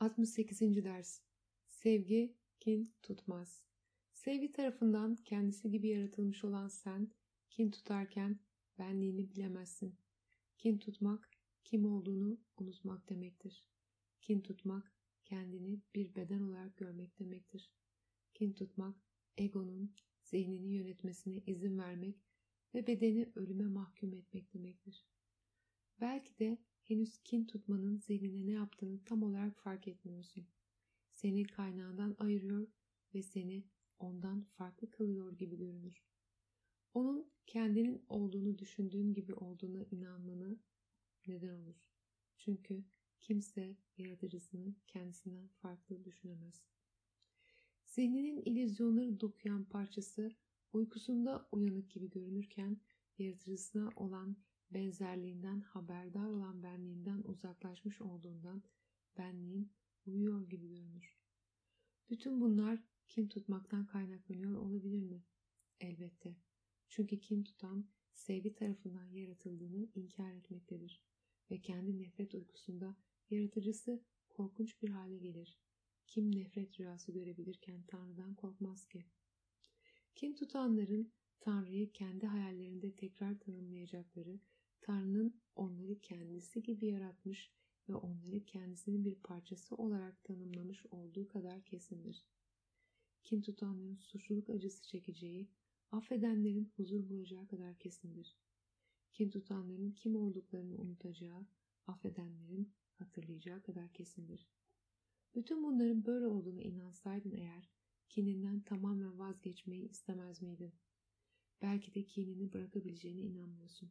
[0.00, 0.84] 68.
[0.84, 1.20] ders
[1.66, 3.62] Sevgi kin tutmaz.
[4.12, 7.10] Sevgi tarafından kendisi gibi yaratılmış olan sen,
[7.50, 8.38] kin tutarken
[8.78, 9.98] benliğini bilemezsin.
[10.58, 11.30] Kin tutmak,
[11.64, 13.64] kim olduğunu unutmak demektir.
[14.20, 14.92] Kin tutmak,
[15.24, 17.70] kendini bir beden olarak görmek demektir.
[18.34, 18.96] Kin tutmak,
[19.36, 22.16] egonun zihnini yönetmesine izin vermek
[22.74, 25.06] ve bedeni ölüme mahkum etmek demektir.
[26.00, 26.58] Belki de
[26.88, 30.46] henüz kin tutmanın zihnine ne yaptığını tam olarak fark etmiyorsun.
[31.12, 32.68] Seni kaynağından ayırıyor
[33.14, 33.64] ve seni
[33.98, 36.02] ondan farklı kılıyor gibi görünür.
[36.94, 40.58] Onun kendinin olduğunu düşündüğün gibi olduğuna inanmanı
[41.26, 41.76] neden olur.
[42.38, 42.84] Çünkü
[43.20, 46.62] kimse yaratıcısını kendisinden farklı düşünemez.
[47.84, 50.36] Zihninin illüzyonları dokuyan parçası
[50.72, 52.80] uykusunda uyanık gibi görünürken
[53.18, 54.36] yaratıcısına olan
[54.70, 58.62] benzerliğinden haberdar olan benliğinden uzaklaşmış olduğundan
[59.18, 59.72] benliğin
[60.06, 61.18] uyuyor gibi görünür.
[62.10, 65.24] Bütün bunlar kin tutmaktan kaynaklanıyor olabilir mi?
[65.80, 66.36] Elbette.
[66.88, 71.02] Çünkü kin tutan sevgi tarafından yaratıldığını inkar etmektedir
[71.50, 72.96] ve kendi nefret uykusunda
[73.30, 75.58] yaratıcısı korkunç bir hale gelir.
[76.06, 79.04] Kim nefret rüyası görebilirken Tanrı'dan korkmaz ki?
[80.14, 84.40] Kin tutanların Tanrı'yı kendi hayallerinde tekrar tanımlayacakları
[84.80, 87.52] Tanrı'nın onları kendisi gibi yaratmış
[87.88, 92.24] ve onları kendisinin bir parçası olarak tanımlamış olduğu kadar kesindir.
[93.24, 95.48] Kin tutanların suçluluk acısı çekeceği,
[95.90, 98.36] affedenlerin huzur bulacağı kadar kesindir.
[99.12, 101.46] Kin tutanların kim olduklarını unutacağı,
[101.86, 104.48] affedenlerin hatırlayacağı kadar kesindir.
[105.34, 107.70] Bütün bunların böyle olduğunu inansaydın eğer,
[108.08, 110.72] kininden tamamen vazgeçmeyi istemez miydin?
[111.62, 113.90] Belki de kinini bırakabileceğine inanmıyorsun.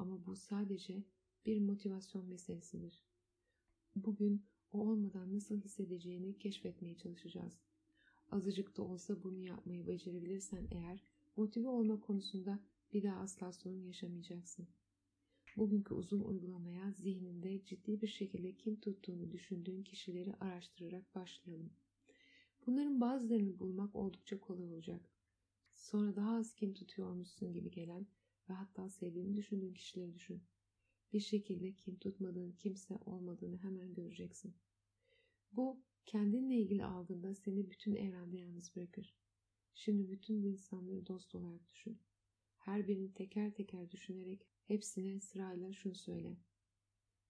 [0.00, 1.04] Ama bu sadece
[1.46, 3.04] bir motivasyon meselesidir.
[3.96, 7.60] Bugün o olmadan nasıl hissedeceğini keşfetmeye çalışacağız.
[8.30, 11.02] Azıcık da olsa bunu yapmayı becerebilirsen eğer
[11.36, 12.60] motive olma konusunda
[12.92, 14.68] bir daha asla sorun yaşamayacaksın.
[15.56, 21.70] Bugünkü uzun uygulamaya zihninde ciddi bir şekilde kim tuttuğunu düşündüğün kişileri araştırarak başlayalım.
[22.66, 25.10] Bunların bazılarını bulmak oldukça kolay olacak.
[25.74, 28.06] Sonra daha az kim tutuyormuşsun gibi gelen
[28.50, 30.42] ve hatta sevdiğini düşündüğün kişileri düşün.
[31.12, 34.54] Bir şekilde kim tutmadığın kimse olmadığını hemen göreceksin.
[35.52, 39.14] Bu kendinle ilgili algında seni bütün evrende yalnız bırakır.
[39.74, 41.98] Şimdi bütün bu insanları dost olarak düşün.
[42.58, 46.36] Her birini teker teker düşünerek hepsine sırayla şunu söyle.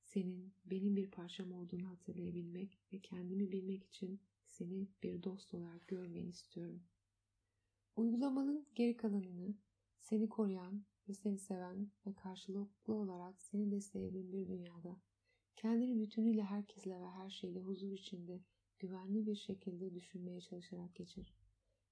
[0.03, 6.29] Senin benim bir parçam olduğunu hatırlayabilmek ve kendimi bilmek için seni bir dost olarak görmeni
[6.29, 6.83] istiyorum.
[7.97, 9.55] Uygulamanın geri kalanını
[9.99, 14.97] seni koruyan ve seni seven ve karşılıklı olarak seni destekleyen bir dünyada
[15.57, 18.41] kendini bütünüyle herkesle ve her şeyle huzur içinde
[18.79, 21.35] güvenli bir şekilde düşünmeye çalışarak geçir.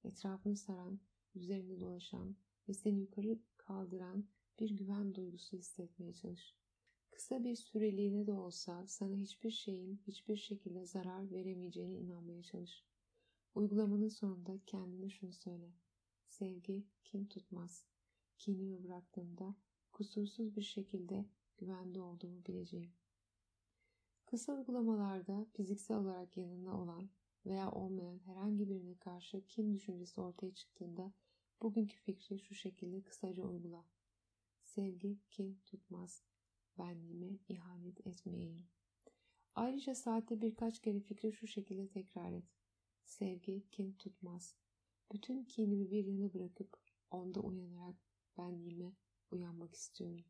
[0.04, 1.00] Etrafını saran,
[1.34, 2.36] üzerinde dolaşan
[2.68, 4.24] ve seni yukarı kaldıran
[4.60, 6.54] bir güven duygusu hissetmeye çalış.
[7.10, 12.84] Kısa bir süreliğine de olsa sana hiçbir şeyin hiçbir şekilde zarar veremeyeceğine inanmaya çalış.
[13.54, 15.72] Uygulamanın sonunda kendine şunu söyle.
[16.28, 17.86] Sevgi kim tutmaz.
[18.38, 19.54] Kinimi bıraktığımda
[19.92, 21.24] kusursuz bir şekilde
[21.58, 22.92] güvende olduğumu bileceğim.
[24.26, 27.10] Kısa uygulamalarda fiziksel olarak yanında olan
[27.46, 31.12] veya olmayan herhangi birine karşı kin düşüncesi ortaya çıktığında
[31.62, 33.84] bugünkü fikri şu şekilde kısaca uygula.
[34.62, 36.22] Sevgi kin tutmaz.
[36.78, 38.66] Benliğime ihanet etmeyeyim.
[39.54, 42.44] Ayrıca saatte birkaç kere fikri şu şekilde tekrar et.
[43.04, 44.56] Sevgi kin tutmaz.
[45.12, 46.76] Bütün kinimi bir yana bırakıp
[47.10, 48.07] onda uyanarak
[48.38, 48.92] benliğime
[49.30, 50.24] uyanmak istiyorum.